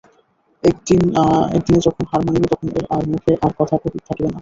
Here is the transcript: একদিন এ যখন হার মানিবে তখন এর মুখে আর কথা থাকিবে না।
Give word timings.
একদিন 0.63 1.01
এ 1.55 1.85
যখন 1.85 2.03
হার 2.11 2.21
মানিবে 2.25 2.47
তখন 2.51 2.67
এর 2.95 3.05
মুখে 3.11 3.31
আর 3.41 3.51
কথা 3.59 3.75
থাকিবে 4.07 4.27
না। 4.27 4.39